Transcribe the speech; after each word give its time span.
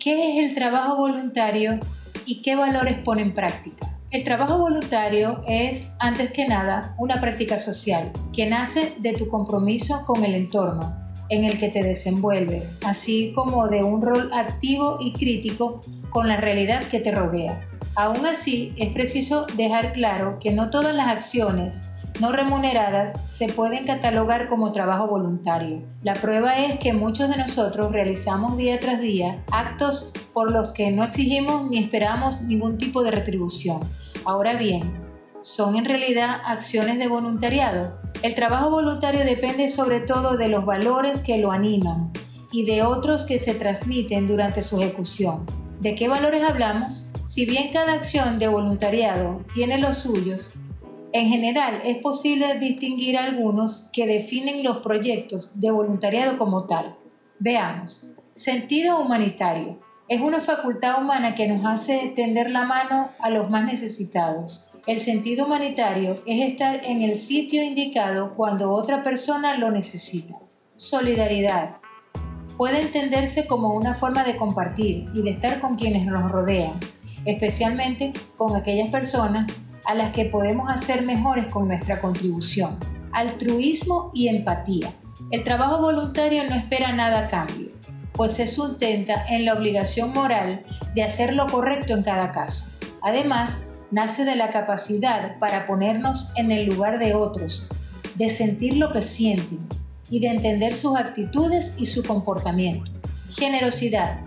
¿Qué 0.00 0.30
es 0.30 0.48
el 0.48 0.54
trabajo 0.54 0.96
voluntario 0.96 1.78
y 2.24 2.40
qué 2.40 2.56
valores 2.56 2.96
pone 3.04 3.20
en 3.20 3.34
práctica? 3.34 3.98
El 4.10 4.24
trabajo 4.24 4.56
voluntario 4.56 5.42
es, 5.46 5.92
antes 5.98 6.32
que 6.32 6.48
nada, 6.48 6.94
una 6.96 7.20
práctica 7.20 7.58
social 7.58 8.10
que 8.32 8.46
nace 8.46 8.94
de 8.96 9.12
tu 9.12 9.28
compromiso 9.28 10.06
con 10.06 10.24
el 10.24 10.34
entorno 10.34 10.96
en 11.28 11.44
el 11.44 11.58
que 11.58 11.68
te 11.68 11.82
desenvuelves, 11.82 12.78
así 12.82 13.32
como 13.34 13.68
de 13.68 13.84
un 13.84 14.00
rol 14.00 14.30
activo 14.32 14.96
y 15.00 15.12
crítico 15.12 15.82
con 16.08 16.28
la 16.28 16.38
realidad 16.38 16.82
que 16.84 17.00
te 17.00 17.12
rodea. 17.12 17.68
Aún 17.94 18.24
así, 18.24 18.72
es 18.78 18.94
preciso 18.94 19.44
dejar 19.54 19.92
claro 19.92 20.38
que 20.40 20.50
no 20.50 20.70
todas 20.70 20.94
las 20.94 21.08
acciones 21.08 21.84
no 22.20 22.32
remuneradas 22.32 23.18
se 23.26 23.48
pueden 23.48 23.86
catalogar 23.86 24.48
como 24.48 24.72
trabajo 24.72 25.06
voluntario. 25.06 25.82
La 26.02 26.12
prueba 26.12 26.58
es 26.58 26.78
que 26.78 26.92
muchos 26.92 27.30
de 27.30 27.38
nosotros 27.38 27.92
realizamos 27.92 28.58
día 28.58 28.78
tras 28.78 29.00
día 29.00 29.42
actos 29.50 30.12
por 30.34 30.52
los 30.52 30.72
que 30.74 30.90
no 30.90 31.02
exigimos 31.02 31.68
ni 31.70 31.78
esperamos 31.78 32.42
ningún 32.42 32.76
tipo 32.76 33.02
de 33.02 33.10
retribución. 33.10 33.80
Ahora 34.26 34.54
bien, 34.54 34.82
¿son 35.40 35.76
en 35.76 35.86
realidad 35.86 36.42
acciones 36.44 36.98
de 36.98 37.08
voluntariado? 37.08 37.98
El 38.22 38.34
trabajo 38.34 38.68
voluntario 38.68 39.24
depende 39.24 39.70
sobre 39.70 40.00
todo 40.00 40.36
de 40.36 40.48
los 40.48 40.66
valores 40.66 41.20
que 41.20 41.38
lo 41.38 41.52
animan 41.52 42.12
y 42.52 42.66
de 42.66 42.82
otros 42.82 43.24
que 43.24 43.38
se 43.38 43.54
transmiten 43.54 44.28
durante 44.28 44.60
su 44.60 44.78
ejecución. 44.78 45.46
¿De 45.80 45.94
qué 45.94 46.06
valores 46.06 46.42
hablamos? 46.42 47.10
Si 47.22 47.46
bien 47.46 47.72
cada 47.72 47.94
acción 47.94 48.38
de 48.38 48.48
voluntariado 48.48 49.40
tiene 49.54 49.78
los 49.78 49.96
suyos, 49.98 50.52
en 51.12 51.28
general, 51.28 51.80
es 51.84 51.98
posible 51.98 52.58
distinguir 52.58 53.18
algunos 53.18 53.88
que 53.92 54.06
definen 54.06 54.62
los 54.62 54.78
proyectos 54.78 55.58
de 55.60 55.70
voluntariado 55.70 56.38
como 56.38 56.66
tal. 56.66 56.96
Veamos. 57.38 58.06
Sentido 58.34 59.00
humanitario. 59.00 59.78
Es 60.08 60.20
una 60.20 60.40
facultad 60.40 61.00
humana 61.00 61.34
que 61.34 61.48
nos 61.48 61.64
hace 61.64 62.12
tender 62.14 62.50
la 62.50 62.64
mano 62.64 63.10
a 63.18 63.30
los 63.30 63.50
más 63.50 63.64
necesitados. 63.64 64.70
El 64.86 64.98
sentido 64.98 65.46
humanitario 65.46 66.14
es 66.26 66.48
estar 66.48 66.84
en 66.84 67.02
el 67.02 67.16
sitio 67.16 67.62
indicado 67.62 68.34
cuando 68.34 68.72
otra 68.72 69.02
persona 69.02 69.56
lo 69.56 69.70
necesita. 69.70 70.36
Solidaridad. 70.76 71.76
Puede 72.56 72.80
entenderse 72.82 73.46
como 73.46 73.74
una 73.74 73.94
forma 73.94 74.24
de 74.24 74.36
compartir 74.36 75.08
y 75.14 75.22
de 75.22 75.30
estar 75.30 75.60
con 75.60 75.76
quienes 75.76 76.06
nos 76.06 76.30
rodean, 76.30 76.72
especialmente 77.24 78.12
con 78.36 78.56
aquellas 78.56 78.88
personas 78.88 79.46
a 79.90 79.94
las 79.94 80.12
que 80.12 80.24
podemos 80.24 80.70
hacer 80.70 81.02
mejores 81.02 81.46
con 81.46 81.66
nuestra 81.66 82.00
contribución. 82.00 82.78
Altruismo 83.10 84.12
y 84.14 84.28
empatía. 84.28 84.92
El 85.32 85.42
trabajo 85.42 85.80
voluntario 85.80 86.44
no 86.44 86.54
espera 86.54 86.92
nada 86.92 87.26
a 87.26 87.28
cambio, 87.28 87.70
pues 88.12 88.34
se 88.34 88.46
sustenta 88.46 89.26
en 89.28 89.44
la 89.44 89.54
obligación 89.54 90.12
moral 90.12 90.62
de 90.94 91.02
hacer 91.02 91.34
lo 91.34 91.48
correcto 91.48 91.92
en 91.92 92.04
cada 92.04 92.30
caso. 92.30 92.66
Además, 93.02 93.62
nace 93.90 94.24
de 94.24 94.36
la 94.36 94.50
capacidad 94.50 95.36
para 95.40 95.66
ponernos 95.66 96.30
en 96.36 96.52
el 96.52 96.66
lugar 96.66 97.00
de 97.00 97.16
otros, 97.16 97.68
de 98.14 98.28
sentir 98.28 98.76
lo 98.76 98.92
que 98.92 99.02
sienten 99.02 99.58
y 100.08 100.20
de 100.20 100.28
entender 100.28 100.76
sus 100.76 100.96
actitudes 100.96 101.74
y 101.78 101.86
su 101.86 102.04
comportamiento. 102.04 102.92
Generosidad. 103.36 104.20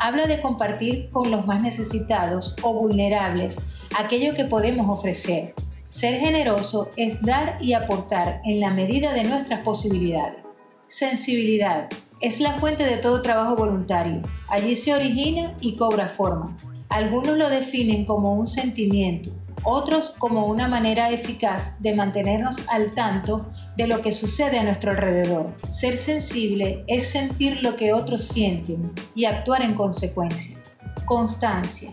Habla 0.00 0.28
de 0.28 0.40
compartir 0.40 1.10
con 1.10 1.32
los 1.32 1.48
más 1.48 1.62
necesitados 1.62 2.54
o 2.62 2.72
vulnerables 2.72 3.58
aquello 3.96 4.34
que 4.34 4.44
podemos 4.44 4.88
ofrecer. 4.88 5.54
Ser 5.86 6.20
generoso 6.20 6.90
es 6.96 7.20
dar 7.22 7.56
y 7.60 7.72
aportar 7.72 8.40
en 8.44 8.60
la 8.60 8.70
medida 8.70 9.12
de 9.12 9.24
nuestras 9.24 9.62
posibilidades. 9.62 10.58
Sensibilidad 10.86 11.88
es 12.20 12.38
la 12.38 12.54
fuente 12.54 12.84
de 12.84 12.98
todo 12.98 13.22
trabajo 13.22 13.56
voluntario. 13.56 14.22
Allí 14.48 14.76
se 14.76 14.94
origina 14.94 15.56
y 15.60 15.76
cobra 15.76 16.08
forma. 16.08 16.56
Algunos 16.88 17.36
lo 17.36 17.48
definen 17.48 18.04
como 18.04 18.34
un 18.34 18.46
sentimiento, 18.46 19.30
otros 19.64 20.14
como 20.18 20.46
una 20.46 20.68
manera 20.68 21.10
eficaz 21.10 21.80
de 21.82 21.94
mantenernos 21.94 22.62
al 22.68 22.92
tanto 22.92 23.50
de 23.76 23.86
lo 23.86 24.00
que 24.02 24.12
sucede 24.12 24.58
a 24.58 24.64
nuestro 24.64 24.92
alrededor. 24.92 25.54
Ser 25.68 25.96
sensible 25.96 26.84
es 26.86 27.08
sentir 27.08 27.62
lo 27.62 27.76
que 27.76 27.92
otros 27.92 28.28
sienten 28.28 28.92
y 29.14 29.24
actuar 29.24 29.62
en 29.62 29.74
consecuencia. 29.74 30.56
Constancia 31.06 31.92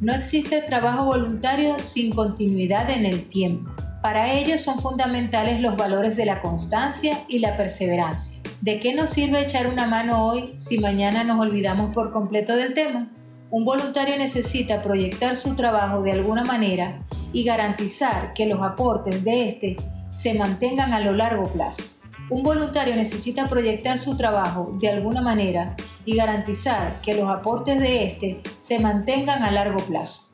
no 0.00 0.14
existe 0.14 0.62
trabajo 0.62 1.04
voluntario 1.06 1.78
sin 1.80 2.12
continuidad 2.12 2.88
en 2.90 3.04
el 3.04 3.28
tiempo. 3.28 3.72
Para 4.00 4.32
ello 4.32 4.56
son 4.56 4.78
fundamentales 4.78 5.60
los 5.60 5.76
valores 5.76 6.16
de 6.16 6.24
la 6.24 6.40
constancia 6.40 7.24
y 7.28 7.40
la 7.40 7.56
perseverancia. 7.56 8.40
¿De 8.60 8.78
qué 8.78 8.94
nos 8.94 9.10
sirve 9.10 9.42
echar 9.42 9.66
una 9.66 9.88
mano 9.88 10.24
hoy 10.24 10.54
si 10.56 10.78
mañana 10.78 11.24
nos 11.24 11.40
olvidamos 11.40 11.92
por 11.92 12.12
completo 12.12 12.54
del 12.54 12.74
tema? 12.74 13.08
Un 13.50 13.64
voluntario 13.64 14.16
necesita 14.16 14.78
proyectar 14.78 15.34
su 15.34 15.56
trabajo 15.56 16.02
de 16.02 16.12
alguna 16.12 16.44
manera 16.44 17.04
y 17.32 17.42
garantizar 17.42 18.34
que 18.34 18.46
los 18.46 18.62
aportes 18.62 19.24
de 19.24 19.48
éste 19.48 19.76
se 20.10 20.34
mantengan 20.34 20.92
a 20.92 21.00
lo 21.00 21.12
largo 21.12 21.44
plazo. 21.52 21.97
Un 22.30 22.42
voluntario 22.42 22.94
necesita 22.94 23.46
proyectar 23.46 23.96
su 23.96 24.14
trabajo 24.14 24.76
de 24.78 24.88
alguna 24.88 25.22
manera 25.22 25.74
y 26.04 26.14
garantizar 26.14 27.00
que 27.00 27.14
los 27.14 27.28
aportes 27.30 27.80
de 27.80 28.04
éste 28.04 28.42
se 28.58 28.78
mantengan 28.78 29.42
a 29.42 29.50
largo 29.50 29.78
plazo. 29.78 30.27